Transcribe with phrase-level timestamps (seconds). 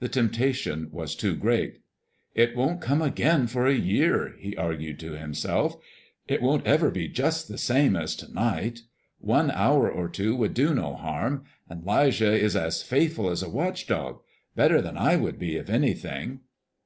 [0.00, 1.80] The temptation was too great.
[2.34, 5.78] "It won't come again for a year," he argued to himself;
[6.28, 8.80] "it won't ever be just the same as to night.
[9.18, 13.48] One hour or two would do no harm, and 'Lijah is as faithful as a
[13.48, 14.20] watch dog
[14.54, 16.40] better than I would be, if anything."